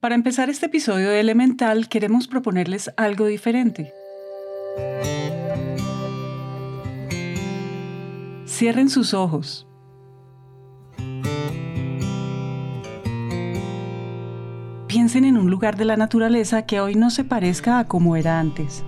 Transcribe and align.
Para 0.00 0.14
empezar 0.14 0.48
este 0.48 0.66
episodio 0.66 1.10
de 1.10 1.18
Elemental 1.18 1.88
queremos 1.88 2.28
proponerles 2.28 2.92
algo 2.96 3.26
diferente. 3.26 3.92
Cierren 8.46 8.90
sus 8.90 9.12
ojos. 9.12 9.66
Piensen 14.86 15.24
en 15.24 15.36
un 15.36 15.50
lugar 15.50 15.76
de 15.76 15.84
la 15.84 15.96
naturaleza 15.96 16.64
que 16.64 16.80
hoy 16.80 16.94
no 16.94 17.10
se 17.10 17.24
parezca 17.24 17.80
a 17.80 17.88
como 17.88 18.14
era 18.14 18.38
antes. 18.38 18.84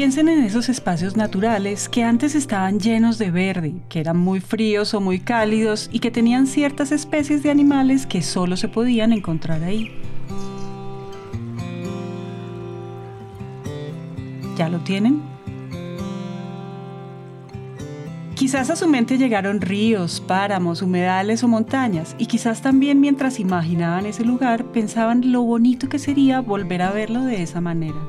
Piensen 0.00 0.30
en 0.30 0.42
esos 0.44 0.70
espacios 0.70 1.14
naturales 1.14 1.86
que 1.90 2.02
antes 2.04 2.34
estaban 2.34 2.80
llenos 2.80 3.18
de 3.18 3.30
verde, 3.30 3.74
que 3.90 4.00
eran 4.00 4.16
muy 4.16 4.40
fríos 4.40 4.94
o 4.94 5.00
muy 5.02 5.20
cálidos 5.20 5.90
y 5.92 5.98
que 5.98 6.10
tenían 6.10 6.46
ciertas 6.46 6.90
especies 6.90 7.42
de 7.42 7.50
animales 7.50 8.06
que 8.06 8.22
solo 8.22 8.56
se 8.56 8.68
podían 8.68 9.12
encontrar 9.12 9.62
ahí. 9.62 9.90
¿Ya 14.56 14.70
lo 14.70 14.78
tienen? 14.78 15.20
Quizás 18.36 18.70
a 18.70 18.76
su 18.76 18.88
mente 18.88 19.18
llegaron 19.18 19.60
ríos, 19.60 20.22
páramos, 20.26 20.80
humedales 20.80 21.44
o 21.44 21.48
montañas, 21.48 22.16
y 22.16 22.24
quizás 22.24 22.62
también 22.62 23.00
mientras 23.02 23.38
imaginaban 23.38 24.06
ese 24.06 24.24
lugar 24.24 24.64
pensaban 24.72 25.30
lo 25.30 25.42
bonito 25.42 25.90
que 25.90 25.98
sería 25.98 26.40
volver 26.40 26.80
a 26.80 26.90
verlo 26.90 27.22
de 27.24 27.42
esa 27.42 27.60
manera. 27.60 28.00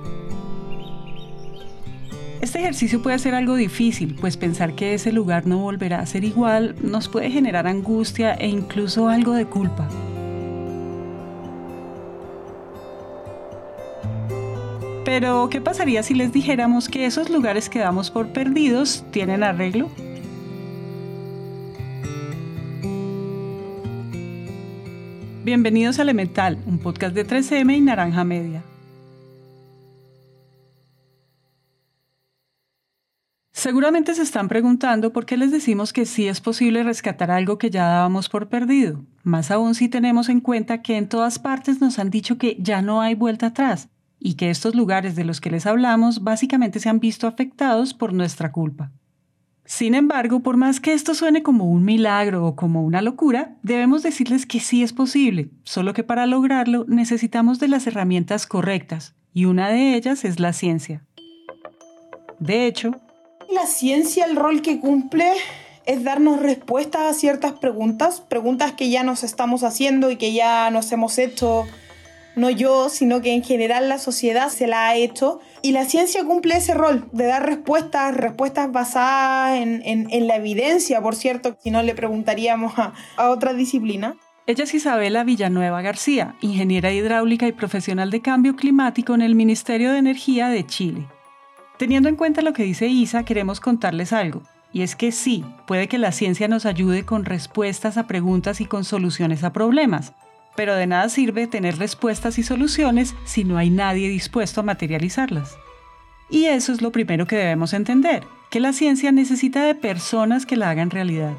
Este 2.42 2.58
ejercicio 2.58 3.04
puede 3.04 3.20
ser 3.20 3.36
algo 3.36 3.56
difícil, 3.56 4.16
pues 4.20 4.36
pensar 4.36 4.74
que 4.74 4.96
ese 4.96 5.12
lugar 5.12 5.46
no 5.46 5.60
volverá 5.60 6.00
a 6.00 6.06
ser 6.08 6.24
igual 6.24 6.76
nos 6.82 7.08
puede 7.08 7.30
generar 7.30 7.68
angustia 7.68 8.34
e 8.34 8.48
incluso 8.48 9.10
algo 9.10 9.34
de 9.34 9.46
culpa. 9.46 9.88
Pero, 15.06 15.50
¿qué 15.52 15.62
pasaría 15.62 16.02
si 16.02 16.16
les 16.16 16.34
dijéramos 16.34 16.90
que 16.90 17.06
esos 17.06 17.30
lugares 17.30 17.70
que 17.70 17.78
damos 17.78 18.10
por 18.10 18.30
perdidos 18.30 19.06
tienen 19.12 19.44
arreglo? 19.44 19.92
Bienvenidos 25.44 26.00
a 26.00 26.02
Elemental, 26.02 26.58
un 26.66 26.80
podcast 26.80 27.14
de 27.14 27.28
3M 27.28 27.78
y 27.78 27.82
Naranja 27.82 28.24
Media. 28.24 28.64
Seguramente 33.62 34.16
se 34.16 34.24
están 34.24 34.48
preguntando 34.48 35.14
por 35.14 35.28
qué 35.28 35.38
les 35.38 35.52
decimos 35.52 35.94
que 35.94 36.08
sí 36.08 36.28
es 36.28 36.42
posible 36.42 36.82
rescatar 36.82 37.30
algo 37.30 37.60
que 37.60 37.70
ya 37.70 37.86
dábamos 37.86 38.28
por 38.28 38.50
perdido, 38.50 39.06
más 39.22 39.52
aún 39.52 39.76
si 39.76 39.88
tenemos 39.88 40.30
en 40.30 40.40
cuenta 40.40 40.82
que 40.82 40.98
en 40.98 41.08
todas 41.08 41.38
partes 41.38 41.80
nos 41.80 42.00
han 42.00 42.10
dicho 42.10 42.40
que 42.40 42.58
ya 42.60 42.82
no 42.82 43.02
hay 43.02 43.14
vuelta 43.14 43.46
atrás 43.46 43.88
y 44.20 44.34
que 44.34 44.50
estos 44.50 44.74
lugares 44.74 45.16
de 45.16 45.26
los 45.26 45.40
que 45.40 45.52
les 45.52 45.68
hablamos 45.68 46.24
básicamente 46.24 46.80
se 46.80 46.90
han 46.90 47.00
visto 47.00 47.28
afectados 47.28 47.94
por 47.94 48.14
nuestra 48.14 48.52
culpa. 48.52 48.92
Sin 49.64 49.94
embargo, 49.94 50.40
por 50.40 50.58
más 50.58 50.80
que 50.80 50.94
esto 50.94 51.14
suene 51.14 51.44
como 51.44 51.66
un 51.66 51.86
milagro 51.86 52.44
o 52.44 52.56
como 52.56 52.84
una 52.84 53.04
locura, 53.04 53.58
debemos 53.62 54.02
decirles 54.02 54.48
que 54.48 54.60
sí 54.60 54.82
es 54.82 54.92
posible, 54.92 55.52
solo 55.66 55.94
que 55.94 56.04
para 56.04 56.26
lograrlo 56.26 56.86
necesitamos 56.88 57.60
de 57.60 57.68
las 57.68 57.86
herramientas 57.86 58.48
correctas, 58.48 59.14
y 59.36 59.46
una 59.46 59.70
de 59.70 59.94
ellas 59.94 60.26
es 60.26 60.40
la 60.40 60.52
ciencia. 60.52 61.06
De 62.40 62.66
hecho, 62.66 63.00
la 63.54 63.66
ciencia, 63.66 64.26
el 64.26 64.36
rol 64.36 64.62
que 64.62 64.80
cumple 64.80 65.32
es 65.86 66.04
darnos 66.04 66.40
respuestas 66.42 67.02
a 67.02 67.14
ciertas 67.14 67.54
preguntas, 67.54 68.22
preguntas 68.22 68.74
que 68.74 68.90
ya 68.90 69.04
nos 69.04 69.24
estamos 69.24 69.64
haciendo 69.64 70.12
y 70.12 70.16
que 70.16 70.34
ya 70.34 70.70
nos 70.72 70.92
hemos 70.92 71.18
hecho, 71.18 71.66
no 72.36 72.50
yo, 72.50 72.90
sino 72.90 73.22
que 73.22 73.34
en 73.34 73.44
general 73.44 73.90
la 73.90 73.98
sociedad 73.98 74.50
se 74.50 74.68
la 74.68 74.88
ha 74.88 74.96
hecho. 74.96 75.40
Y 75.62 75.72
la 75.72 75.86
ciencia 75.86 76.24
cumple 76.24 76.56
ese 76.56 76.74
rol 76.74 77.10
de 77.12 77.26
dar 77.26 77.46
respuestas, 77.46 78.16
respuestas 78.16 78.72
basadas 78.72 79.60
en, 79.60 80.28
la 80.28 80.36
evidencia, 80.36 81.02
por 81.02 81.16
cierto, 81.16 81.58
si 81.62 81.72
no 81.72 81.82
le 81.82 81.96
preguntaríamos 81.96 82.78
a, 82.78 82.94
a 83.18 83.30
otra 83.30 83.54
disciplina. 83.54 84.16
Ella 84.48 84.64
es 84.64 84.74
Isabela 84.74 85.24
Villanueva 85.24 85.82
García, 85.82 86.36
ingeniera 86.42 86.92
hidráulica 86.92 87.48
y 87.48 87.52
profesional 87.52 88.10
de 88.10 88.22
cambio 88.22 88.56
climático 88.56 89.14
en 89.14 89.22
el 89.22 89.36
Ministerio 89.36 89.92
de 89.92 90.00
Energía 90.00 90.50
de 90.50 90.66
Chile. 90.66 91.08
Teniendo 91.82 92.10
en 92.10 92.16
cuenta 92.16 92.44
lo 92.44 92.54
que 92.54 92.62
dice 92.62 92.86
Isa, 92.90 93.24
queremos 93.24 93.60
contarles 93.60 94.14
algo. 94.14 94.44
Y 94.72 94.84
es 94.84 94.96
que 94.96 95.12
sí, 95.12 95.44
puede 95.66 95.88
que 95.88 95.98
la 95.98 96.12
ciencia 96.12 96.48
nos 96.48 96.68
ayude 96.68 97.06
con 97.06 97.26
respuestas 97.26 97.98
a 97.98 98.06
preguntas 98.06 98.62
y 98.62 98.66
con 98.66 98.84
soluciones 98.84 99.44
a 99.44 99.52
problemas, 99.52 100.14
pero 100.56 100.76
de 100.76 100.86
nada 100.86 101.10
sirve 101.10 101.48
tener 101.48 101.80
respuestas 101.80 102.38
y 102.38 102.44
soluciones 102.44 103.16
si 103.26 103.46
no 103.46 103.58
hay 103.58 103.72
nadie 103.72 104.10
dispuesto 104.10 104.62
a 104.62 104.64
materializarlas. 104.64 105.58
Y 106.30 106.46
eso 106.46 106.72
es 106.72 106.84
lo 106.84 106.92
primero 106.92 107.26
que 107.26 107.38
debemos 107.38 107.74
entender, 107.74 108.26
que 108.52 108.60
la 108.60 108.74
ciencia 108.74 109.12
necesita 109.12 109.64
de 109.64 109.74
personas 109.74 110.46
que 110.46 110.58
la 110.58 110.70
hagan 110.70 110.92
realidad. 110.92 111.34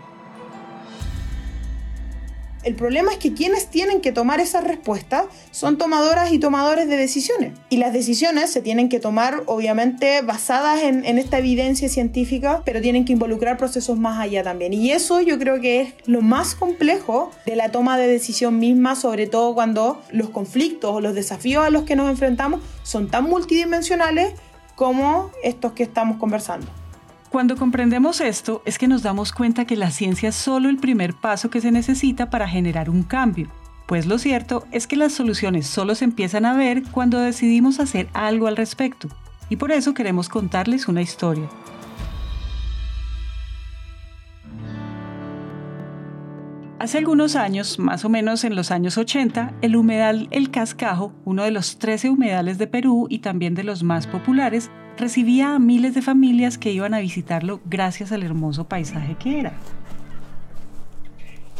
El 2.62 2.76
problema 2.76 3.10
es 3.10 3.18
que 3.18 3.34
quienes 3.34 3.66
tienen 3.66 4.00
que 4.00 4.12
tomar 4.12 4.38
esas 4.38 4.62
respuestas 4.62 5.24
son 5.50 5.78
tomadoras 5.78 6.32
y 6.32 6.38
tomadores 6.38 6.88
de 6.88 6.96
decisiones. 6.96 7.58
Y 7.70 7.78
las 7.78 7.92
decisiones 7.92 8.50
se 8.50 8.62
tienen 8.62 8.88
que 8.88 9.00
tomar, 9.00 9.42
obviamente, 9.46 10.22
basadas 10.22 10.82
en, 10.82 11.02
esta 11.18 11.38
evidencia 11.38 11.88
científica, 11.88 12.62
pero 12.64 12.80
tienen 12.80 13.04
que 13.04 13.12
involucrar 13.12 13.56
procesos 13.56 13.98
más 13.98 14.20
allá 14.20 14.44
también. 14.44 14.72
Y 14.72 14.92
eso 14.92 15.20
yo 15.20 15.38
creo 15.38 15.60
que 15.60 15.80
es 15.80 15.94
lo 16.06 16.20
más 16.20 16.54
complejo 16.54 17.32
de 17.46 17.56
la 17.56 17.70
toma 17.70 17.98
de 17.98 18.06
decisión 18.06 18.58
misma, 18.58 18.94
sobre 18.94 19.26
todo 19.26 19.54
cuando 19.54 20.00
los 20.12 20.30
conflictos 20.30 20.94
o 20.94 21.00
los 21.00 21.14
desafíos 21.14 21.64
a 21.64 21.70
los 21.70 21.82
que 21.82 21.96
nos 21.96 22.08
enfrentamos 22.10 22.60
son 22.84 23.08
tan 23.08 23.24
multidimensionales 23.24 24.34
como 24.76 25.30
estos 25.42 25.72
que 25.72 25.82
estamos 25.82 26.18
conversando. 26.18 26.81
Cuando 27.32 27.56
comprendemos 27.56 28.20
esto 28.20 28.60
es 28.66 28.76
que 28.76 28.86
nos 28.86 29.02
damos 29.02 29.32
cuenta 29.32 29.64
que 29.64 29.74
la 29.74 29.90
ciencia 29.90 30.28
es 30.28 30.34
solo 30.34 30.68
el 30.68 30.76
primer 30.76 31.14
paso 31.14 31.48
que 31.48 31.62
se 31.62 31.72
necesita 31.72 32.28
para 32.28 32.46
generar 32.46 32.90
un 32.90 33.02
cambio, 33.02 33.48
pues 33.86 34.04
lo 34.04 34.18
cierto 34.18 34.66
es 34.70 34.86
que 34.86 34.96
las 34.96 35.14
soluciones 35.14 35.66
solo 35.66 35.94
se 35.94 36.04
empiezan 36.04 36.44
a 36.44 36.52
ver 36.52 36.82
cuando 36.90 37.18
decidimos 37.18 37.80
hacer 37.80 38.10
algo 38.12 38.48
al 38.48 38.58
respecto, 38.58 39.08
y 39.48 39.56
por 39.56 39.72
eso 39.72 39.94
queremos 39.94 40.28
contarles 40.28 40.88
una 40.88 41.00
historia. 41.00 41.48
Hace 46.78 46.98
algunos 46.98 47.34
años, 47.34 47.78
más 47.78 48.04
o 48.04 48.10
menos 48.10 48.44
en 48.44 48.56
los 48.56 48.70
años 48.70 48.98
80, 48.98 49.54
el 49.62 49.76
humedal 49.76 50.28
El 50.32 50.50
Cascajo, 50.50 51.14
uno 51.24 51.44
de 51.44 51.50
los 51.50 51.78
13 51.78 52.10
humedales 52.10 52.58
de 52.58 52.66
Perú 52.66 53.06
y 53.08 53.20
también 53.20 53.54
de 53.54 53.64
los 53.64 53.82
más 53.84 54.06
populares, 54.06 54.70
recibía 55.02 55.56
a 55.56 55.58
miles 55.58 55.94
de 55.94 56.00
familias 56.00 56.58
que 56.58 56.70
iban 56.70 56.94
a 56.94 57.00
visitarlo 57.00 57.60
gracias 57.64 58.12
al 58.12 58.22
hermoso 58.22 58.68
paisaje 58.68 59.16
que 59.16 59.40
era. 59.40 59.52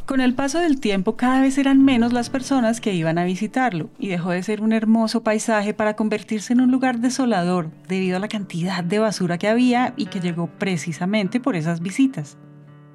Con 0.07 0.21
el 0.21 0.35
paso 0.35 0.61
del 0.61 0.79
tiempo 0.79 1.17
cada 1.17 1.41
vez 1.41 1.59
eran 1.59 1.85
menos 1.85 2.13
las 2.13 2.31
personas 2.31 2.81
que 2.81 2.95
iban 2.95 3.19
a 3.19 3.25
visitarlo 3.25 3.91
y 3.99 4.07
dejó 4.07 4.31
de 4.31 4.45
ser 4.45 4.61
un 4.63 4.73
hermoso 4.73 5.25
paisaje 5.25 5.75
para 5.75 5.97
convertirse 5.97 6.53
en 6.53 6.61
un 6.61 6.71
lugar 6.71 7.01
desolador 7.01 7.73
debido 7.89 8.17
a 8.17 8.21
la 8.21 8.29
cantidad 8.29 8.85
de 8.85 9.01
basura 9.01 9.39
que 9.39 9.49
había 9.49 9.93
y 9.97 10.07
que 10.07 10.21
llegó 10.21 10.47
precisamente 10.47 11.41
por 11.41 11.57
esas 11.57 11.81
visitas. 11.81 12.39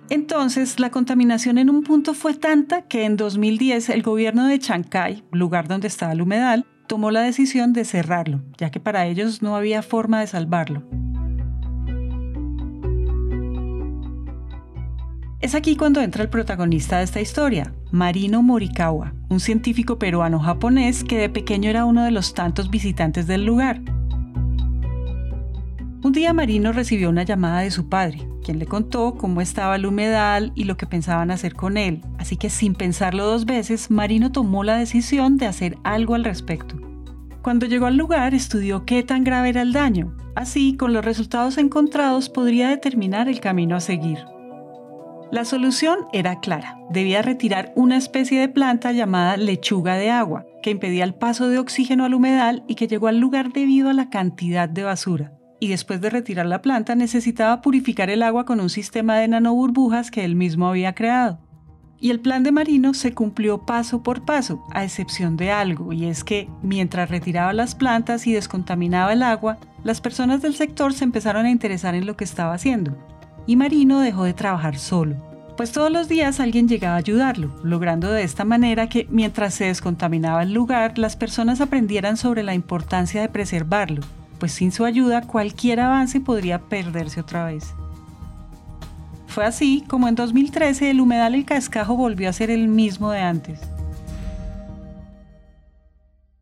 Entonces, 0.09 0.79
la 0.79 0.91
contaminación 0.91 1.57
en 1.57 1.69
un 1.69 1.83
punto 1.83 2.13
fue 2.13 2.35
tanta 2.35 2.83
que 2.83 3.03
en 3.03 3.17
2010 3.17 3.89
el 3.89 4.01
gobierno 4.01 4.47
de 4.47 4.59
Chancay, 4.59 5.25
lugar 5.33 5.67
donde 5.67 5.87
estaba 5.87 6.13
el 6.13 6.21
humedal, 6.21 6.65
tomó 6.87 7.11
la 7.11 7.21
decisión 7.21 7.73
de 7.73 7.85
cerrarlo, 7.85 8.41
ya 8.57 8.71
que 8.71 8.79
para 8.79 9.05
ellos 9.05 9.41
no 9.41 9.55
había 9.55 9.81
forma 9.81 10.21
de 10.21 10.27
salvarlo. 10.27 10.83
Es 15.39 15.53
aquí 15.53 15.75
cuando 15.75 16.01
entra 16.01 16.23
el 16.23 16.29
protagonista 16.29 16.97
de 16.97 17.03
esta 17.03 17.21
historia, 17.21 17.71
Marino 17.91 18.41
Morikawa, 18.41 19.13
un 19.29 19.39
científico 19.39 19.99
peruano-japonés 19.99 21.03
que 21.03 21.17
de 21.17 21.29
pequeño 21.29 21.69
era 21.69 21.85
uno 21.85 22.03
de 22.03 22.11
los 22.11 22.33
tantos 22.33 22.71
visitantes 22.71 23.27
del 23.27 23.45
lugar. 23.45 23.81
Un 26.03 26.11
día 26.11 26.31
Marino 26.31 26.73
recibió 26.73 27.09
una 27.09 27.23
llamada 27.23 27.61
de 27.61 27.71
su 27.71 27.89
padre, 27.89 28.27
quien 28.43 28.59
le 28.59 28.67
contó 28.67 29.15
cómo 29.15 29.41
estaba 29.41 29.75
el 29.75 29.85
humedal 29.87 30.51
y 30.53 30.65
lo 30.65 30.77
que 30.77 30.85
pensaban 30.85 31.31
hacer 31.31 31.55
con 31.55 31.75
él, 31.75 32.01
así 32.19 32.37
que 32.37 32.51
sin 32.51 32.75
pensarlo 32.75 33.25
dos 33.25 33.45
veces, 33.45 33.89
Marino 33.89 34.31
tomó 34.31 34.63
la 34.63 34.77
decisión 34.77 35.37
de 35.37 35.47
hacer 35.47 35.77
algo 35.83 36.13
al 36.13 36.23
respecto. 36.23 36.75
Cuando 37.41 37.65
llegó 37.65 37.87
al 37.87 37.97
lugar 37.97 38.35
estudió 38.35 38.85
qué 38.85 39.01
tan 39.01 39.23
grave 39.23 39.49
era 39.49 39.63
el 39.63 39.73
daño, 39.73 40.15
así 40.35 40.77
con 40.77 40.93
los 40.93 41.03
resultados 41.03 41.57
encontrados 41.57 42.29
podría 42.29 42.69
determinar 42.69 43.27
el 43.27 43.39
camino 43.39 43.75
a 43.75 43.79
seguir. 43.79 44.19
La 45.31 45.45
solución 45.45 46.05
era 46.13 46.39
clara, 46.39 46.77
debía 46.91 47.21
retirar 47.23 47.73
una 47.75 47.97
especie 47.97 48.39
de 48.39 48.49
planta 48.49 48.91
llamada 48.91 49.35
lechuga 49.35 49.95
de 49.95 50.11
agua, 50.11 50.45
que 50.61 50.69
impedía 50.69 51.03
el 51.03 51.15
paso 51.15 51.49
de 51.49 51.57
oxígeno 51.57 52.05
al 52.05 52.13
humedal 52.13 52.63
y 52.67 52.75
que 52.75 52.87
llegó 52.87 53.07
al 53.07 53.19
lugar 53.19 53.51
debido 53.51 53.89
a 53.89 53.93
la 53.93 54.09
cantidad 54.09 54.69
de 54.69 54.83
basura. 54.83 55.36
Y 55.59 55.67
después 55.69 56.01
de 56.01 56.09
retirar 56.09 56.45
la 56.45 56.61
planta 56.61 56.95
necesitaba 56.95 57.61
purificar 57.61 58.09
el 58.09 58.23
agua 58.23 58.45
con 58.45 58.59
un 58.59 58.69
sistema 58.69 59.17
de 59.17 59.27
nanoburbujas 59.27 60.11
que 60.11 60.23
él 60.23 60.35
mismo 60.35 60.67
había 60.67 60.93
creado. 60.93 61.39
Y 61.99 62.11
el 62.11 62.19
plan 62.19 62.43
de 62.43 62.51
Marino 62.51 62.93
se 62.93 63.13
cumplió 63.13 63.65
paso 63.65 64.03
por 64.03 64.23
paso, 64.23 64.63
a 64.71 64.83
excepción 64.83 65.35
de 65.35 65.51
algo, 65.51 65.93
y 65.93 66.05
es 66.05 66.23
que 66.23 66.47
mientras 66.61 67.09
retiraba 67.09 67.53
las 67.53 67.73
plantas 67.73 68.27
y 68.27 68.33
descontaminaba 68.33 69.13
el 69.13 69.23
agua, 69.23 69.57
las 69.83 69.99
personas 69.99 70.43
del 70.43 70.53
sector 70.53 70.93
se 70.93 71.05
empezaron 71.05 71.47
a 71.47 71.51
interesar 71.51 71.95
en 71.95 72.05
lo 72.05 72.15
que 72.15 72.23
estaba 72.23 72.53
haciendo, 72.53 72.95
y 73.47 73.55
Marino 73.55 73.99
dejó 73.99 74.25
de 74.25 74.35
trabajar 74.35 74.77
solo, 74.77 75.15
pues 75.57 75.71
todos 75.71 75.91
los 75.91 76.07
días 76.07 76.39
alguien 76.39 76.67
llegaba 76.67 76.95
a 76.95 76.99
ayudarlo, 76.99 77.55
logrando 77.63 78.11
de 78.11 78.21
esta 78.21 78.45
manera 78.45 78.89
que 78.89 79.07
mientras 79.09 79.55
se 79.55 79.65
descontaminaba 79.65 80.43
el 80.43 80.53
lugar, 80.53 80.99
las 80.99 81.15
personas 81.15 81.61
aprendieran 81.61 82.15
sobre 82.15 82.43
la 82.43 82.53
importancia 82.53 83.21
de 83.21 83.29
preservarlo, 83.29 84.03
pues 84.39 84.51
sin 84.51 84.71
su 84.71 84.85
ayuda 84.85 85.21
cualquier 85.21 85.79
avance 85.79 86.19
podría 86.19 86.59
perderse 86.59 87.19
otra 87.19 87.45
vez. 87.45 87.73
Fue 89.27 89.45
así 89.45 89.83
como 89.87 90.07
en 90.07 90.15
2013 90.15 90.89
el 90.89 91.01
humedal 91.01 91.35
El 91.35 91.45
Cascajo 91.45 91.95
volvió 91.95 92.29
a 92.29 92.33
ser 92.33 92.49
el 92.49 92.67
mismo 92.67 93.11
de 93.11 93.19
antes. 93.19 93.59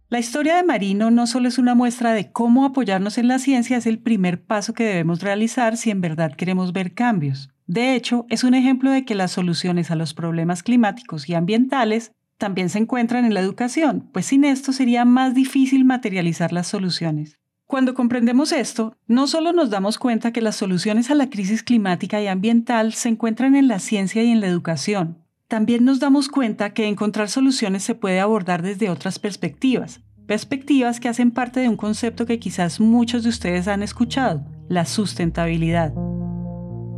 La 0.07 0.19
historia 0.19 0.55
de 0.55 0.63
Marino 0.63 1.11
no 1.11 1.27
solo 1.27 1.49
es 1.49 1.57
una 1.57 1.75
muestra 1.75 2.13
de 2.13 2.31
cómo 2.31 2.63
apoyarnos 2.63 3.17
en 3.17 3.27
la 3.27 3.39
ciencia, 3.39 3.75
es 3.75 3.85
el 3.85 3.99
primer 3.99 4.41
paso 4.41 4.73
que 4.73 4.85
debemos 4.85 5.21
realizar 5.21 5.75
si 5.77 5.89
en 5.89 5.99
verdad 5.99 6.35
queremos 6.35 6.71
ver 6.71 6.93
cambios. 6.93 7.49
De 7.67 7.95
hecho, 7.95 8.25
es 8.29 8.43
un 8.43 8.53
ejemplo 8.53 8.91
de 8.91 9.03
que 9.03 9.15
las 9.15 9.31
soluciones 9.31 9.91
a 9.91 9.95
los 9.95 10.13
problemas 10.13 10.63
climáticos 10.63 11.27
y 11.27 11.33
ambientales 11.33 12.11
también 12.37 12.69
se 12.69 12.79
encuentran 12.79 13.25
en 13.25 13.33
la 13.33 13.39
educación, 13.39 14.09
pues 14.13 14.27
sin 14.27 14.45
esto 14.45 14.71
sería 14.71 15.05
más 15.05 15.33
difícil 15.33 15.85
materializar 15.85 16.53
las 16.53 16.67
soluciones. 16.67 17.39
Cuando 17.67 17.95
comprendemos 17.95 18.51
esto, 18.51 18.95
no 19.07 19.25
solo 19.25 19.51
nos 19.51 19.71
damos 19.71 19.97
cuenta 19.97 20.31
que 20.31 20.41
las 20.41 20.55
soluciones 20.55 21.09
a 21.09 21.15
la 21.15 21.31
crisis 21.31 21.63
climática 21.63 22.21
y 22.21 22.27
ambiental 22.27 22.93
se 22.93 23.09
encuentran 23.09 23.55
en 23.55 23.67
la 23.67 23.79
ciencia 23.79 24.21
y 24.23 24.29
en 24.29 24.39
la 24.39 24.47
educación, 24.47 25.25
también 25.47 25.83
nos 25.83 25.99
damos 25.99 26.29
cuenta 26.29 26.73
que 26.75 26.87
encontrar 26.87 27.27
soluciones 27.27 27.81
se 27.81 27.95
puede 27.95 28.19
abordar 28.19 28.61
desde 28.61 28.91
otras 28.91 29.17
perspectivas, 29.17 30.01
perspectivas 30.27 30.99
que 30.99 31.09
hacen 31.09 31.31
parte 31.31 31.59
de 31.59 31.67
un 31.67 31.75
concepto 31.75 32.27
que 32.27 32.37
quizás 32.37 32.79
muchos 32.79 33.23
de 33.23 33.29
ustedes 33.29 33.67
han 33.67 33.81
escuchado, 33.81 34.45
la 34.69 34.85
sustentabilidad. 34.85 35.91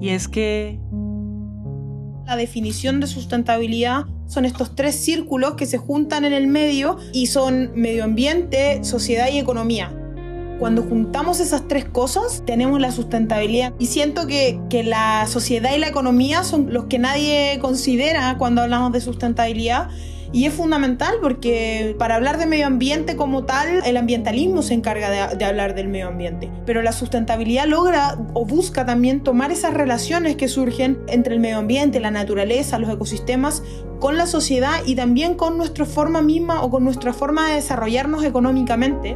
Y 0.01 0.09
es 0.09 0.27
que... 0.27 0.81
La 2.25 2.35
definición 2.35 2.99
de 2.99 3.07
sustentabilidad 3.07 4.03
son 4.25 4.43
estos 4.43 4.75
tres 4.75 4.95
círculos 4.95 5.53
que 5.55 5.65
se 5.65 5.77
juntan 5.77 6.25
en 6.25 6.33
el 6.33 6.47
medio 6.47 6.97
y 7.13 7.27
son 7.27 7.71
medio 7.73 8.03
ambiente, 8.03 8.83
sociedad 8.83 9.29
y 9.31 9.39
economía. 9.39 9.96
Cuando 10.59 10.81
juntamos 10.81 11.39
esas 11.39 11.67
tres 11.67 11.85
cosas, 11.85 12.43
tenemos 12.45 12.79
la 12.79 12.91
sustentabilidad. 12.91 13.73
Y 13.77 13.85
siento 13.87 14.25
que, 14.25 14.59
que, 14.69 14.83
la 14.83 15.27
sociedad 15.27 15.75
y 15.75 15.79
la 15.79 15.87
economía 15.87 16.43
son 16.43 16.73
los 16.73 16.85
que 16.85 16.97
nadie 16.97 17.59
considera 17.61 18.37
cuando 18.39 18.61
hablamos 18.61 18.91
de 18.91 19.01
sustentabilidad. 19.01 19.89
Y 20.33 20.45
es 20.45 20.53
fundamental 20.53 21.15
porque 21.21 21.95
para 21.97 22.15
hablar 22.15 22.37
de 22.37 22.47
medio 22.47 22.67
ambiente 22.67 23.15
como 23.15 23.45
tal, 23.45 23.81
el 23.85 23.95
ambientalismo 23.95 24.61
se 24.61 24.73
encarga 24.73 25.09
de, 25.09 25.37
de, 25.37 25.45
hablar 25.45 25.73
del 25.73 25.87
medio 25.87 26.07
ambiente. 26.07 26.49
Pero 26.65 26.81
la 26.81 26.91
sustentabilidad 26.91 27.65
logra 27.65 28.17
o 28.33 28.45
busca 28.45 28.85
también 28.85 29.21
tomar 29.21 29.51
esas 29.51 29.73
relaciones 29.73 30.35
que 30.35 30.47
surgen 30.47 30.97
entre 31.07 31.35
el 31.35 31.39
medio 31.39 31.59
ambiente, 31.59 31.99
la 31.99 32.11
naturaleza, 32.11 32.77
los 32.77 32.89
ecosistemas, 32.89 33.63
con 33.99 34.17
la 34.17 34.25
sociedad 34.25 34.81
y 34.85 34.95
también 34.95 35.35
con 35.35 35.57
nuestra 35.57 35.85
forma 35.85 36.21
misma 36.21 36.61
o 36.61 36.69
con 36.69 36.83
nuestra 36.83 37.13
forma 37.13 37.47
de 37.47 37.55
desarrollarnos 37.55 38.23
económicamente. 38.23 39.15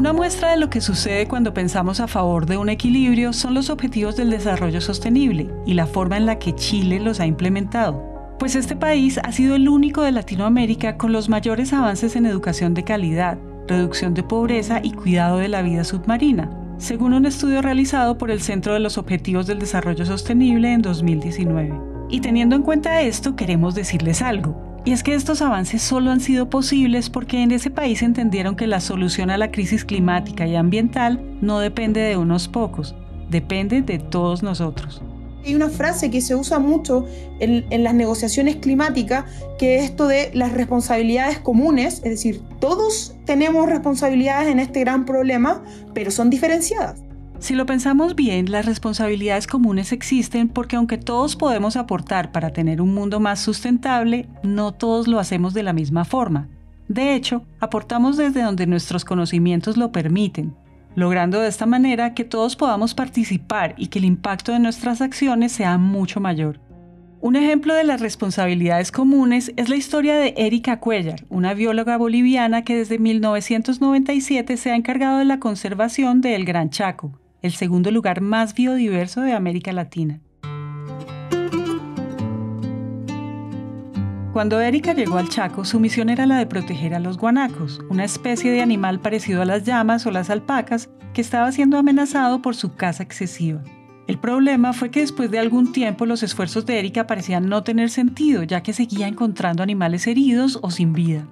Una 0.00 0.14
muestra 0.14 0.52
de 0.52 0.56
lo 0.56 0.70
que 0.70 0.80
sucede 0.80 1.28
cuando 1.28 1.52
pensamos 1.52 2.00
a 2.00 2.08
favor 2.08 2.46
de 2.46 2.56
un 2.56 2.70
equilibrio 2.70 3.34
son 3.34 3.52
los 3.52 3.68
objetivos 3.68 4.16
del 4.16 4.30
desarrollo 4.30 4.80
sostenible 4.80 5.50
y 5.66 5.74
la 5.74 5.84
forma 5.84 6.16
en 6.16 6.24
la 6.24 6.38
que 6.38 6.54
Chile 6.54 6.98
los 7.00 7.20
ha 7.20 7.26
implementado. 7.26 8.02
Pues 8.38 8.54
este 8.54 8.76
país 8.76 9.20
ha 9.22 9.30
sido 9.30 9.56
el 9.56 9.68
único 9.68 10.00
de 10.00 10.12
Latinoamérica 10.12 10.96
con 10.96 11.12
los 11.12 11.28
mayores 11.28 11.74
avances 11.74 12.16
en 12.16 12.24
educación 12.24 12.72
de 12.72 12.82
calidad, 12.82 13.36
reducción 13.68 14.14
de 14.14 14.22
pobreza 14.22 14.80
y 14.82 14.92
cuidado 14.92 15.36
de 15.36 15.48
la 15.48 15.60
vida 15.60 15.84
submarina, 15.84 16.50
según 16.78 17.12
un 17.12 17.26
estudio 17.26 17.60
realizado 17.60 18.16
por 18.16 18.30
el 18.30 18.40
Centro 18.40 18.72
de 18.72 18.80
los 18.80 18.96
Objetivos 18.96 19.46
del 19.46 19.58
Desarrollo 19.58 20.06
Sostenible 20.06 20.72
en 20.72 20.80
2019. 20.80 21.78
Y 22.08 22.20
teniendo 22.20 22.56
en 22.56 22.62
cuenta 22.62 23.02
esto, 23.02 23.36
queremos 23.36 23.74
decirles 23.74 24.22
algo. 24.22 24.69
Y 24.84 24.92
es 24.92 25.02
que 25.02 25.14
estos 25.14 25.42
avances 25.42 25.82
solo 25.82 26.10
han 26.10 26.20
sido 26.20 26.48
posibles 26.48 27.10
porque 27.10 27.42
en 27.42 27.52
ese 27.52 27.70
país 27.70 28.02
entendieron 28.02 28.56
que 28.56 28.66
la 28.66 28.80
solución 28.80 29.30
a 29.30 29.36
la 29.36 29.50
crisis 29.50 29.84
climática 29.84 30.46
y 30.46 30.56
ambiental 30.56 31.20
no 31.42 31.60
depende 31.60 32.00
de 32.00 32.16
unos 32.16 32.48
pocos, 32.48 32.94
depende 33.28 33.82
de 33.82 33.98
todos 33.98 34.42
nosotros. 34.42 35.02
Hay 35.44 35.54
una 35.54 35.68
frase 35.68 36.10
que 36.10 36.20
se 36.20 36.34
usa 36.34 36.58
mucho 36.58 37.06
en, 37.40 37.82
las 37.82 37.94
negociaciones 37.94 38.56
climáticas, 38.56 39.24
que 39.58 39.76
es 39.76 39.84
esto 39.84 40.06
de 40.06 40.30
las 40.34 40.52
responsabilidades 40.52 41.38
comunes, 41.38 41.96
es 42.04 42.10
decir, 42.10 42.42
todos 42.58 43.16
tenemos 43.24 43.68
responsabilidades 43.68 44.48
en 44.48 44.60
este 44.60 44.80
gran 44.80 45.04
problema, 45.04 45.62
pero 45.94 46.10
son 46.10 46.30
diferenciadas. 46.30 47.02
Si 47.40 47.54
lo 47.54 47.64
pensamos 47.64 48.16
bien, 48.16 48.50
las 48.50 48.66
responsabilidades 48.66 49.46
comunes 49.46 49.92
existen 49.92 50.48
porque 50.50 50.76
aunque 50.76 50.98
todos 50.98 51.36
podemos 51.36 51.76
aportar 51.76 52.32
para 52.32 52.52
tener 52.52 52.82
un 52.82 52.92
mundo 52.92 53.18
más 53.18 53.40
sustentable, 53.40 54.28
no 54.42 54.72
todos 54.72 55.08
lo 55.08 55.18
hacemos 55.18 55.54
de 55.54 55.62
la 55.62 55.72
misma 55.72 56.04
forma. 56.04 56.48
De 56.88 57.14
hecho, 57.14 57.42
aportamos 57.58 58.18
desde 58.18 58.42
donde 58.42 58.66
nuestros 58.66 59.06
conocimientos 59.06 59.78
lo 59.78 59.90
permiten, 59.90 60.54
logrando 60.94 61.40
de 61.40 61.48
esta 61.48 61.64
manera 61.64 62.12
que 62.12 62.24
todos 62.24 62.56
podamos 62.56 62.92
participar 62.92 63.74
y 63.78 63.86
que 63.86 64.00
el 64.00 64.04
impacto 64.04 64.52
de 64.52 64.58
nuestras 64.58 65.00
acciones 65.00 65.50
sea 65.50 65.78
mucho 65.78 66.20
mayor. 66.20 66.60
Un 67.22 67.36
ejemplo 67.36 67.74
de 67.74 67.84
las 67.84 68.02
responsabilidades 68.02 68.92
comunes 68.92 69.52
es 69.56 69.70
la 69.70 69.76
historia 69.76 70.16
de 70.16 70.34
Erika 70.36 70.78
Cuellar, 70.78 71.24
una 71.30 71.54
bióloga 71.54 71.96
boliviana 71.96 72.64
que 72.64 72.76
desde 72.76 72.98
1997 72.98 74.58
se 74.58 74.70
ha 74.72 74.76
encargado 74.76 75.18
de 75.18 75.24
la 75.24 75.40
conservación 75.40 76.20
del 76.20 76.44
Gran 76.44 76.70
Chaco, 76.70 77.18
el 77.42 77.52
segundo 77.52 77.90
lugar 77.90 78.20
más 78.20 78.54
biodiverso 78.54 79.20
de 79.20 79.32
América 79.32 79.72
Latina. 79.72 80.20
Cuando 84.32 84.60
Erika 84.60 84.94
llegó 84.94 85.18
al 85.18 85.28
Chaco, 85.28 85.64
su 85.64 85.80
misión 85.80 86.08
era 86.08 86.24
la 86.24 86.38
de 86.38 86.46
proteger 86.46 86.94
a 86.94 87.00
los 87.00 87.18
guanacos, 87.18 87.80
una 87.90 88.04
especie 88.04 88.52
de 88.52 88.62
animal 88.62 89.00
parecido 89.00 89.42
a 89.42 89.44
las 89.44 89.64
llamas 89.64 90.06
o 90.06 90.12
las 90.12 90.30
alpacas 90.30 90.88
que 91.12 91.20
estaba 91.20 91.50
siendo 91.50 91.78
amenazado 91.78 92.40
por 92.40 92.54
su 92.54 92.76
caza 92.76 93.02
excesiva. 93.02 93.62
El 94.06 94.18
problema 94.18 94.72
fue 94.72 94.90
que 94.90 95.00
después 95.00 95.30
de 95.30 95.40
algún 95.40 95.72
tiempo 95.72 96.06
los 96.06 96.22
esfuerzos 96.22 96.64
de 96.64 96.78
Erika 96.78 97.06
parecían 97.06 97.48
no 97.48 97.64
tener 97.64 97.90
sentido, 97.90 98.44
ya 98.44 98.62
que 98.62 98.72
seguía 98.72 99.08
encontrando 99.08 99.62
animales 99.62 100.06
heridos 100.06 100.60
o 100.62 100.70
sin 100.70 100.92
vida. 100.92 101.26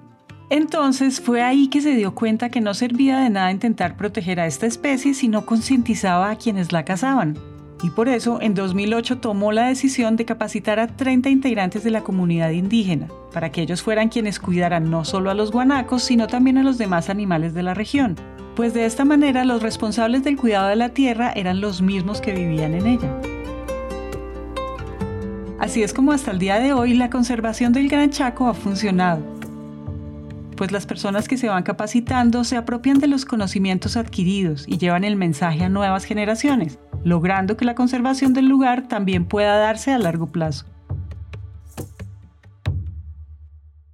Entonces 0.49 1.21
fue 1.21 1.43
ahí 1.43 1.67
que 1.67 1.79
se 1.79 1.93
dio 1.93 2.15
cuenta 2.15 2.49
que 2.49 2.59
no 2.59 2.73
servía 2.73 3.19
de 3.19 3.29
nada 3.29 3.51
intentar 3.51 3.95
proteger 3.95 4.39
a 4.39 4.47
esta 4.47 4.65
especie 4.65 5.13
si 5.13 5.27
no 5.27 5.45
concientizaba 5.45 6.31
a 6.31 6.37
quienes 6.37 6.71
la 6.71 6.85
cazaban. 6.85 7.37
Y 7.83 7.91
por 7.91 8.09
eso 8.09 8.41
en 8.41 8.55
2008 8.55 9.19
tomó 9.19 9.51
la 9.51 9.67
decisión 9.67 10.15
de 10.15 10.25
capacitar 10.25 10.79
a 10.79 10.87
30 10.87 11.29
integrantes 11.29 11.83
de 11.83 11.91
la 11.91 12.01
comunidad 12.01 12.49
indígena, 12.49 13.07
para 13.31 13.51
que 13.51 13.61
ellos 13.61 13.83
fueran 13.83 14.09
quienes 14.09 14.39
cuidaran 14.39 14.89
no 14.89 15.05
solo 15.05 15.29
a 15.29 15.35
los 15.35 15.51
guanacos, 15.51 16.03
sino 16.03 16.27
también 16.27 16.57
a 16.57 16.63
los 16.63 16.77
demás 16.77 17.09
animales 17.09 17.53
de 17.53 17.63
la 17.63 17.75
región, 17.75 18.15
pues 18.55 18.73
de 18.73 18.85
esta 18.85 19.05
manera 19.05 19.45
los 19.45 19.61
responsables 19.61 20.23
del 20.23 20.35
cuidado 20.35 20.67
de 20.67 20.75
la 20.75 20.89
tierra 20.89 21.31
eran 21.31 21.61
los 21.61 21.81
mismos 21.81 22.21
que 22.21 22.33
vivían 22.33 22.73
en 22.73 22.87
ella. 22.87 23.21
Así 25.59 25.83
es 25.83 25.93
como 25.93 26.11
hasta 26.11 26.31
el 26.31 26.39
día 26.39 26.59
de 26.59 26.73
hoy 26.73 26.95
la 26.95 27.09
conservación 27.09 27.71
del 27.71 27.87
Gran 27.87 28.09
Chaco 28.09 28.47
ha 28.47 28.53
funcionado 28.53 29.38
pues 30.59 30.73
las 30.73 30.85
personas 30.85 31.29
que 31.29 31.37
se 31.37 31.47
van 31.47 31.63
capacitando 31.63 32.43
se 32.43 32.57
apropian 32.57 32.99
de 32.99 33.07
los 33.07 33.23
conocimientos 33.23 33.95
adquiridos 33.95 34.65
y 34.67 34.77
llevan 34.77 35.05
el 35.05 35.15
mensaje 35.15 35.63
a 35.63 35.69
nuevas 35.69 36.03
generaciones, 36.03 36.79
logrando 37.05 37.55
que 37.55 37.63
la 37.63 37.75
conservación 37.75 38.33
del 38.33 38.49
lugar 38.49 38.89
también 38.89 39.23
pueda 39.23 39.55
darse 39.55 39.93
a 39.93 39.97
largo 39.97 40.33
plazo. 40.33 40.65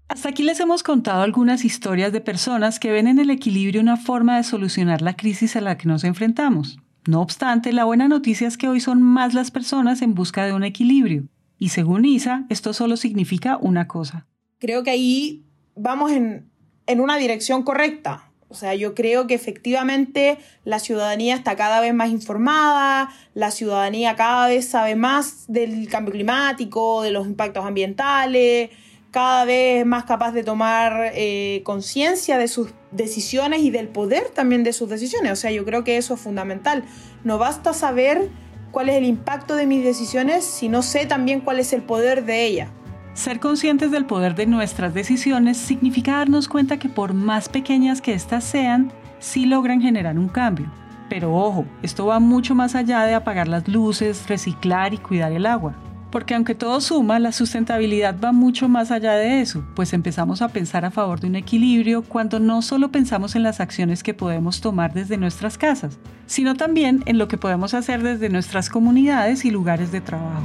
Hasta 0.07 0.29
aquí 0.29 0.41
les 0.41 0.59
hemos 0.59 0.81
contado 0.81 1.21
algunas 1.21 1.65
historias 1.65 2.11
de 2.11 2.21
personas 2.21 2.79
que 2.79 2.91
ven 2.91 3.05
en 3.05 3.19
el 3.19 3.29
equilibrio 3.29 3.79
una 3.79 3.95
forma 3.95 4.37
de 4.37 4.43
solucionar 4.43 5.03
la 5.03 5.15
crisis 5.15 5.55
a 5.55 5.61
la 5.61 5.77
que 5.77 5.87
nos 5.87 6.03
enfrentamos. 6.03 6.79
No 7.07 7.21
obstante, 7.21 7.73
la 7.73 7.83
buena 7.83 8.07
noticia 8.07 8.47
es 8.47 8.57
que 8.57 8.69
hoy 8.69 8.79
son 8.79 9.03
más 9.03 9.35
las 9.35 9.51
personas 9.51 10.01
en 10.01 10.15
busca 10.15 10.47
de 10.47 10.53
un 10.53 10.63
equilibrio. 10.63 11.27
Y 11.59 11.69
según 11.69 12.05
ISA, 12.05 12.47
esto 12.49 12.73
solo 12.73 12.97
significa 12.97 13.55
una 13.57 13.87
cosa. 13.87 14.25
Creo 14.57 14.81
que 14.81 14.89
ahí 14.89 15.45
vamos 15.75 16.11
en, 16.11 16.49
en 16.87 16.99
una 16.99 17.17
dirección 17.17 17.63
correcta. 17.63 18.29
O 18.47 18.53
sea, 18.53 18.75
yo 18.75 18.93
creo 18.93 19.27
que 19.27 19.33
efectivamente 19.33 20.37
la 20.63 20.79
ciudadanía 20.79 21.35
está 21.35 21.55
cada 21.55 21.81
vez 21.81 21.93
más 21.93 22.09
informada, 22.09 23.09
la 23.33 23.51
ciudadanía 23.51 24.15
cada 24.15 24.47
vez 24.47 24.67
sabe 24.67 24.95
más 24.95 25.45
del 25.47 25.89
cambio 25.89 26.13
climático, 26.13 27.01
de 27.01 27.11
los 27.11 27.25
impactos 27.25 27.65
ambientales, 27.65 28.69
cada 29.11 29.45
vez 29.45 29.85
más 29.85 30.03
capaz 30.03 30.31
de 30.31 30.43
tomar 30.43 31.11
eh, 31.15 31.61
conciencia 31.63 32.37
de 32.37 32.47
sus 32.47 32.69
decisiones 32.91 33.61
y 33.61 33.71
del 33.71 33.87
poder 33.87 34.29
también 34.29 34.63
de 34.63 34.73
sus 34.73 34.89
decisiones. 34.89 35.31
O 35.31 35.35
sea, 35.35 35.51
yo 35.51 35.65
creo 35.65 35.83
que 35.83 35.97
eso 35.97 36.13
es 36.13 36.19
fundamental. 36.19 36.83
No 37.23 37.37
basta 37.37 37.73
saber 37.73 38.29
cuál 38.71 38.89
es 38.89 38.95
el 38.95 39.05
impacto 39.05 39.55
de 39.55 39.65
mis 39.65 39.83
decisiones, 39.83 40.43
sino 40.43 40.81
sé 40.81 41.05
también 41.05 41.39
cuál 41.41 41.59
es 41.59 41.73
el 41.73 41.81
poder 41.81 42.25
de 42.25 42.45
ellas. 42.45 42.69
Ser 43.15 43.39
conscientes 43.39 43.91
del 43.91 44.05
poder 44.05 44.35
de 44.35 44.45
nuestras 44.45 44.93
decisiones 44.93 45.55
significa 45.55 46.17
darnos 46.17 46.49
cuenta 46.49 46.77
que 46.77 46.89
por 46.89 47.13
más 47.13 47.47
pequeñas 47.47 48.01
que 48.01 48.13
éstas 48.13 48.43
sean, 48.43 48.91
sí 49.19 49.45
logran 49.45 49.81
generar 49.81 50.19
un 50.19 50.27
cambio. 50.27 50.69
Pero 51.07 51.33
ojo, 51.33 51.65
esto 51.81 52.07
va 52.07 52.19
mucho 52.19 52.55
más 52.55 52.75
allá 52.75 53.03
de 53.03 53.13
apagar 53.13 53.47
las 53.47 53.69
luces, 53.69 54.27
reciclar 54.27 54.93
y 54.93 54.97
cuidar 54.97 55.31
el 55.31 55.45
agua. 55.45 55.73
Porque 56.11 56.35
aunque 56.35 56.55
todo 56.55 56.81
suma, 56.81 57.17
la 57.19 57.31
sustentabilidad 57.31 58.17
va 58.21 58.33
mucho 58.33 58.67
más 58.67 58.91
allá 58.91 59.13
de 59.13 59.39
eso, 59.39 59.63
pues 59.75 59.93
empezamos 59.93 60.41
a 60.41 60.49
pensar 60.49 60.83
a 60.83 60.91
favor 60.91 61.21
de 61.21 61.27
un 61.27 61.37
equilibrio 61.37 62.03
cuando 62.03 62.41
no 62.41 62.61
solo 62.61 62.91
pensamos 62.91 63.37
en 63.37 63.43
las 63.43 63.61
acciones 63.61 64.03
que 64.03 64.13
podemos 64.13 64.59
tomar 64.59 64.93
desde 64.93 65.15
nuestras 65.15 65.57
casas, 65.57 65.99
sino 66.25 66.55
también 66.55 67.01
en 67.05 67.17
lo 67.17 67.29
que 67.29 67.37
podemos 67.37 67.73
hacer 67.75 68.03
desde 68.03 68.27
nuestras 68.27 68.69
comunidades 68.69 69.45
y 69.45 69.51
lugares 69.51 69.93
de 69.93 70.01
trabajo. 70.01 70.43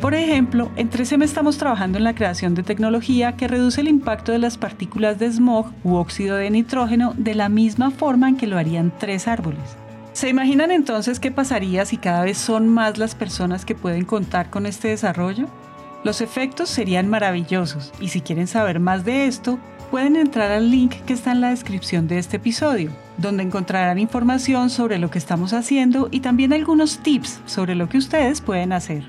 Por 0.00 0.14
ejemplo, 0.14 0.70
en 0.76 0.88
3M 0.88 1.24
estamos 1.24 1.58
trabajando 1.58 1.98
en 1.98 2.04
la 2.04 2.14
creación 2.14 2.54
de 2.54 2.62
tecnología 2.62 3.36
que 3.36 3.48
reduce 3.48 3.82
el 3.82 3.88
impacto 3.88 4.32
de 4.32 4.38
las 4.38 4.56
partículas 4.56 5.18
de 5.18 5.30
smog 5.30 5.66
u 5.84 5.96
óxido 5.96 6.36
de 6.36 6.48
nitrógeno 6.48 7.12
de 7.18 7.34
la 7.34 7.50
misma 7.50 7.90
forma 7.90 8.26
en 8.30 8.38
que 8.38 8.46
lo 8.46 8.56
harían 8.56 8.94
tres 8.98 9.28
árboles. 9.28 9.76
¿Se 10.14 10.30
imaginan 10.30 10.70
entonces 10.70 11.20
qué 11.20 11.30
pasaría 11.30 11.84
si 11.84 11.98
cada 11.98 12.24
vez 12.24 12.38
son 12.38 12.66
más 12.66 12.96
las 12.96 13.14
personas 13.14 13.66
que 13.66 13.74
pueden 13.74 14.06
contar 14.06 14.48
con 14.48 14.64
este 14.64 14.88
desarrollo? 14.88 15.48
Los 16.02 16.22
efectos 16.22 16.70
serían 16.70 17.06
maravillosos 17.08 17.92
y 18.00 18.08
si 18.08 18.22
quieren 18.22 18.46
saber 18.46 18.80
más 18.80 19.04
de 19.04 19.26
esto, 19.26 19.58
pueden 19.90 20.16
entrar 20.16 20.50
al 20.50 20.70
link 20.70 20.94
que 21.04 21.12
está 21.12 21.32
en 21.32 21.42
la 21.42 21.50
descripción 21.50 22.08
de 22.08 22.18
este 22.18 22.38
episodio, 22.38 22.90
donde 23.18 23.42
encontrarán 23.42 23.98
información 23.98 24.70
sobre 24.70 24.98
lo 24.98 25.10
que 25.10 25.18
estamos 25.18 25.52
haciendo 25.52 26.08
y 26.10 26.20
también 26.20 26.54
algunos 26.54 27.00
tips 27.00 27.40
sobre 27.44 27.74
lo 27.74 27.90
que 27.90 27.98
ustedes 27.98 28.40
pueden 28.40 28.72
hacer. 28.72 29.04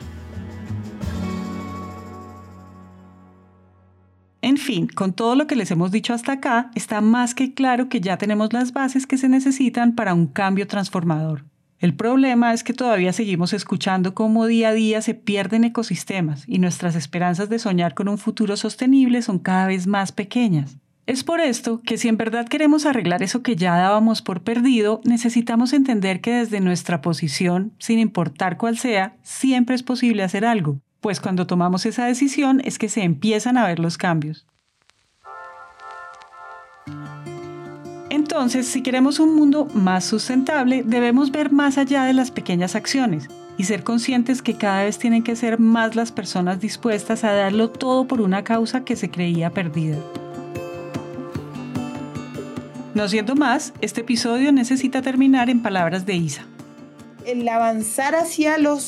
Con 4.96 5.14
todo 5.14 5.36
lo 5.36 5.48
que 5.48 5.56
les 5.56 5.70
hemos 5.72 5.92
dicho 5.92 6.14
hasta 6.14 6.34
acá, 6.34 6.72
está 6.76 7.02
más 7.02 7.36
que 7.36 7.54
claro 7.54 7.90
que 7.90 8.00
ya 8.00 8.18
tenemos 8.18 8.54
las 8.54 8.72
bases 8.72 9.06
que 9.06 9.18
se 9.18 9.28
necesitan 9.28 9.96
para 9.96 10.14
un 10.14 10.28
cambio 10.28 10.68
transformador. 10.68 11.44
El 11.80 11.96
problema 11.96 12.54
es 12.54 12.64
que 12.64 12.74
todavía 12.74 13.12
seguimos 13.12 13.54
escuchando 13.54 14.14
cómo 14.14 14.46
día 14.46 14.70
a 14.70 14.74
día 14.74 15.02
se 15.02 15.14
pierden 15.14 15.64
ecosistemas 15.64 16.46
y 16.48 16.60
nuestras 16.60 16.96
esperanzas 16.96 17.50
de 17.50 17.60
soñar 17.60 17.96
con 17.96 18.08
un 18.08 18.18
futuro 18.18 18.56
sostenible 18.56 19.22
son 19.22 19.40
cada 19.40 19.68
vez 19.68 19.88
más 19.88 20.12
pequeñas. 20.12 20.78
Es 21.08 21.24
por 21.24 21.42
esto 21.42 21.82
que 21.82 21.98
si 21.98 22.08
en 22.08 22.18
verdad 22.18 22.48
queremos 22.48 22.86
arreglar 22.86 23.24
eso 23.24 23.42
que 23.42 23.56
ya 23.56 23.76
dábamos 23.76 24.22
por 24.22 24.44
perdido, 24.44 25.02
necesitamos 25.04 25.74
entender 25.74 26.22
que 26.22 26.32
desde 26.32 26.62
nuestra 26.62 27.02
posición, 27.02 27.74
sin 27.80 28.00
importar 28.00 28.58
cuál 28.58 28.78
sea, 28.78 29.18
siempre 29.24 29.76
es 29.76 29.84
posible 29.84 30.24
hacer 30.24 30.46
algo 30.46 30.80
pues 31.02 31.20
cuando 31.20 31.48
tomamos 31.48 31.86
esa 31.86 32.06
decisión 32.06 32.62
es 32.64 32.78
que 32.78 32.88
se 32.88 33.04
empiezan 33.04 33.58
a 33.58 33.66
ver 33.66 33.80
los 33.80 33.98
cambios. 33.98 34.46
Entonces, 38.12 38.68
si 38.68 38.84
queremos 38.84 39.22
un 39.22 39.34
mundo 39.38 39.70
más 39.74 40.04
sustentable, 40.04 40.84
debemos 40.86 41.32
ver 41.32 41.54
más 41.54 41.78
allá 41.78 42.04
de 42.04 42.12
las 42.12 42.30
pequeñas 42.30 42.76
acciones 42.76 43.30
y 43.56 43.64
ser 43.64 43.86
conscientes 43.86 44.42
que 44.42 44.56
cada 44.56 44.84
vez 44.84 44.98
tienen 45.00 45.24
que 45.24 45.38
ser 45.38 45.60
más 45.60 45.96
las 45.96 46.12
personas 46.12 46.60
dispuestas 46.60 47.24
a 47.24 47.32
darlo 47.32 47.70
todo 47.70 48.10
por 48.10 48.20
una 48.20 48.44
causa 48.44 48.84
que 48.84 48.98
se 48.98 49.10
creía 49.10 49.52
perdida. 49.52 49.96
No 52.96 53.08
siendo 53.08 53.36
más, 53.36 53.72
este 53.80 54.02
episodio 54.02 54.52
necesita 54.52 55.02
terminar 55.02 55.50
en 55.50 55.62
palabras 55.62 56.06
de 56.06 56.16
Isa. 56.16 56.46
El 57.26 57.48
avanzar 57.48 58.16
hacia 58.16 58.58
los 58.58 58.84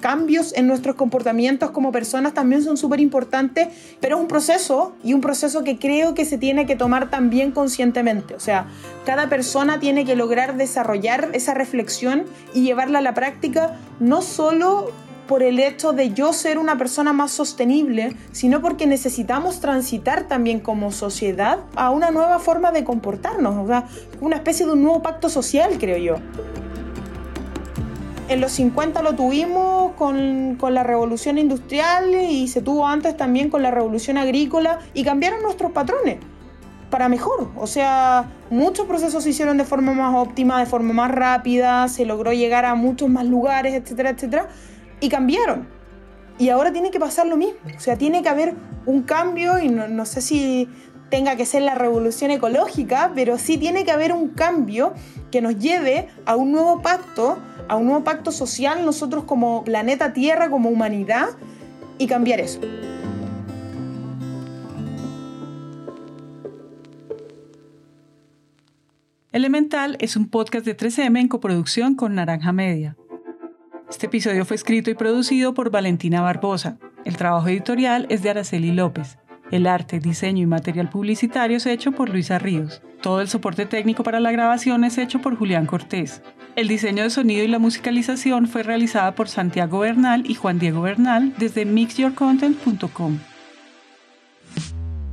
cambios 0.00 0.52
en 0.56 0.66
nuestros 0.66 0.96
comportamientos 0.96 1.70
como 1.70 1.92
personas 1.92 2.34
también 2.34 2.62
son 2.62 2.76
súper 2.76 3.00
importantes, 3.00 3.68
pero 4.00 4.16
es 4.16 4.22
un 4.22 4.28
proceso 4.28 4.94
y 5.04 5.14
un 5.14 5.20
proceso 5.20 5.62
que 5.62 5.78
creo 5.78 6.14
que 6.14 6.24
se 6.24 6.38
tiene 6.38 6.66
que 6.66 6.76
tomar 6.76 7.10
también 7.10 7.52
conscientemente. 7.52 8.34
O 8.34 8.40
sea, 8.40 8.66
cada 9.04 9.28
persona 9.28 9.78
tiene 9.78 10.04
que 10.04 10.16
lograr 10.16 10.56
desarrollar 10.56 11.28
esa 11.32 11.54
reflexión 11.54 12.24
y 12.54 12.62
llevarla 12.62 12.98
a 12.98 13.02
la 13.02 13.14
práctica, 13.14 13.76
no 14.00 14.22
solo 14.22 14.90
por 15.28 15.44
el 15.44 15.60
hecho 15.60 15.92
de 15.92 16.12
yo 16.12 16.32
ser 16.32 16.58
una 16.58 16.76
persona 16.76 17.12
más 17.12 17.30
sostenible, 17.30 18.16
sino 18.32 18.60
porque 18.60 18.88
necesitamos 18.88 19.60
transitar 19.60 20.26
también 20.26 20.58
como 20.58 20.90
sociedad 20.90 21.60
a 21.76 21.90
una 21.90 22.10
nueva 22.10 22.40
forma 22.40 22.72
de 22.72 22.82
comportarnos, 22.82 23.56
o 23.56 23.66
sea, 23.68 23.86
una 24.20 24.34
especie 24.34 24.66
de 24.66 24.72
un 24.72 24.82
nuevo 24.82 25.02
pacto 25.02 25.28
social, 25.28 25.76
creo 25.78 25.98
yo 25.98 26.16
en 28.30 28.40
los 28.40 28.52
50 28.52 29.02
lo 29.02 29.16
tuvimos 29.16 29.92
con, 29.94 30.54
con, 30.54 30.72
la 30.72 30.84
revolución 30.84 31.36
industrial 31.36 32.14
y 32.14 32.46
se 32.46 32.62
tuvo 32.62 32.86
antes 32.86 33.16
también 33.16 33.50
con 33.50 33.60
la 33.60 33.72
revolución 33.72 34.18
agrícola 34.18 34.78
y 34.94 35.02
cambiaron 35.02 35.42
nuestros 35.42 35.72
patrones 35.72 36.18
para 36.90 37.08
mejor. 37.08 37.50
O 37.56 37.66
sea, 37.66 38.30
muchos 38.48 38.86
procesos 38.86 39.24
se 39.24 39.30
hicieron 39.30 39.58
de 39.58 39.64
forma 39.64 39.92
más 39.94 40.14
óptima, 40.14 40.60
de 40.60 40.66
forma 40.66 40.92
más 40.92 41.10
rápida, 41.10 41.88
se 41.88 42.04
logró 42.04 42.32
llegar 42.32 42.64
a 42.64 42.76
muchos 42.76 43.08
más 43.08 43.26
lugares, 43.26 43.74
etcétera, 43.74 44.10
etcétera, 44.10 44.48
y 45.00 45.08
cambiaron. 45.08 45.66
Y 46.38 46.50
ahora 46.50 46.72
tiene 46.72 46.92
que 46.92 47.00
pasar 47.00 47.26
lo 47.26 47.36
mismo. 47.36 47.58
O 47.76 47.80
sea, 47.80 47.96
tiene 47.96 48.22
que 48.22 48.28
haber 48.28 48.54
un 48.86 49.02
cambio 49.02 49.58
y 49.58 49.68
no, 49.68 49.88
no 49.88 50.06
sé 50.06 50.20
si 50.20 50.68
tenga 51.10 51.36
que 51.36 51.44
ser 51.44 51.62
la 51.62 51.74
revolución 51.74 52.30
ecológica, 52.30 53.12
pero 53.14 53.36
sí 53.38 53.58
tiene 53.58 53.84
que 53.84 53.90
haber 53.90 54.12
un 54.12 54.28
cambio 54.28 54.94
que 55.30 55.40
nos 55.40 55.58
lleve 55.58 56.08
a 56.24 56.36
un 56.36 56.52
nuevo 56.52 56.80
pacto 56.82 57.38
a 57.70 57.76
un 57.76 57.86
nuevo 57.86 58.02
pacto 58.02 58.32
social 58.32 58.84
nosotros 58.84 59.22
como 59.22 59.62
planeta 59.62 60.12
Tierra, 60.12 60.50
como 60.50 60.70
humanidad, 60.70 61.28
y 61.98 62.08
cambiar 62.08 62.40
eso. 62.40 62.60
Elemental 69.30 69.96
es 70.00 70.16
un 70.16 70.28
podcast 70.28 70.66
de 70.66 70.76
3M 70.76 71.20
en 71.20 71.28
coproducción 71.28 71.94
con 71.94 72.16
Naranja 72.16 72.50
Media. 72.50 72.96
Este 73.88 74.06
episodio 74.06 74.44
fue 74.44 74.56
escrito 74.56 74.90
y 74.90 74.94
producido 74.94 75.54
por 75.54 75.70
Valentina 75.70 76.22
Barbosa. 76.22 76.78
El 77.04 77.16
trabajo 77.16 77.46
editorial 77.46 78.06
es 78.10 78.24
de 78.24 78.30
Araceli 78.30 78.72
López. 78.72 79.19
El 79.50 79.66
arte, 79.66 79.98
diseño 79.98 80.42
y 80.44 80.46
material 80.46 80.88
publicitario 80.88 81.56
es 81.56 81.66
hecho 81.66 81.90
por 81.90 82.08
Luisa 82.08 82.38
Ríos. 82.38 82.82
Todo 83.00 83.20
el 83.20 83.28
soporte 83.28 83.66
técnico 83.66 84.04
para 84.04 84.20
la 84.20 84.30
grabación 84.30 84.84
es 84.84 84.96
hecho 84.96 85.20
por 85.20 85.36
Julián 85.36 85.66
Cortés. 85.66 86.22
El 86.54 86.68
diseño 86.68 87.02
de 87.02 87.10
sonido 87.10 87.42
y 87.42 87.48
la 87.48 87.58
musicalización 87.58 88.46
fue 88.46 88.62
realizada 88.62 89.14
por 89.14 89.28
Santiago 89.28 89.80
Bernal 89.80 90.24
y 90.28 90.34
Juan 90.34 90.58
Diego 90.58 90.82
Bernal 90.82 91.34
desde 91.38 91.64
mixyourcontent.com. 91.64 93.18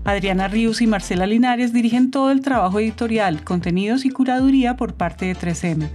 Adriana 0.03 0.47
Ríos 0.47 0.81
y 0.81 0.87
Marcela 0.87 1.25
Linares 1.25 1.73
dirigen 1.73 2.11
todo 2.11 2.31
el 2.31 2.41
trabajo 2.41 2.79
editorial, 2.79 3.43
contenidos 3.43 4.05
y 4.05 4.09
curaduría 4.09 4.77
por 4.77 4.93
parte 4.93 5.25
de 5.25 5.35
3M. 5.35 5.89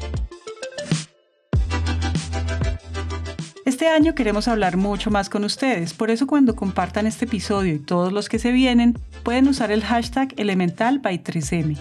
Este 3.83 3.91
año 3.93 4.15
queremos 4.15 4.47
hablar 4.47 4.77
mucho 4.77 5.11
más 5.11 5.29
con 5.29 5.43
ustedes, 5.43 5.93
por 5.93 6.13
eso 6.13 6.29
cuando 6.29 6.55
compartan 6.55 7.09
este 7.09 7.25
episodio 7.25 7.75
y 7.75 7.79
todos 7.81 8.13
los 8.13 8.29
que 8.29 8.39
se 8.39 8.53
vienen, 8.53 8.97
pueden 9.25 9.49
usar 9.49 9.73
el 9.73 9.83
hashtag 9.83 10.33
Elemental 10.37 11.01
by 11.01 11.21
3M. 11.25 11.77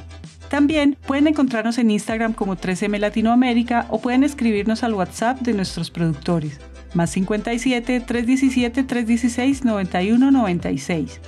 También 0.50 0.98
pueden 1.06 1.28
encontrarnos 1.28 1.78
en 1.78 1.92
Instagram 1.92 2.34
como 2.34 2.58
3M 2.58 2.98
Latinoamérica 2.98 3.86
o 3.92 4.02
pueden 4.02 4.24
escribirnos 4.24 4.82
al 4.82 4.96
WhatsApp 4.96 5.42
de 5.42 5.54
nuestros 5.54 5.92
productores, 5.92 6.60
más 6.96 7.12
57 7.12 8.00
317 8.00 8.84
316 8.84 9.64
9196. 9.64 11.20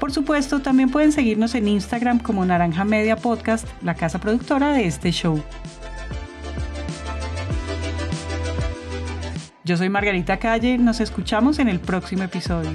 Por 0.00 0.10
supuesto, 0.10 0.58
también 0.58 0.90
pueden 0.90 1.12
seguirnos 1.12 1.54
en 1.54 1.68
Instagram 1.68 2.18
como 2.18 2.44
Naranja 2.44 2.84
Media 2.84 3.14
Podcast, 3.14 3.64
la 3.80 3.94
casa 3.94 4.18
productora 4.18 4.72
de 4.72 4.86
este 4.86 5.12
show. 5.12 5.40
Yo 9.70 9.76
soy 9.76 9.88
Margarita 9.88 10.36
Calle, 10.36 10.78
nos 10.78 10.98
escuchamos 10.98 11.60
en 11.60 11.68
el 11.68 11.78
próximo 11.78 12.24
episodio. 12.24 12.72